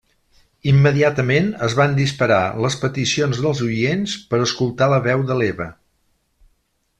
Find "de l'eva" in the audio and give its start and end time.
5.33-5.69